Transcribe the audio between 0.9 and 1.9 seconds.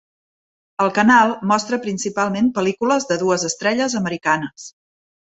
canal mostra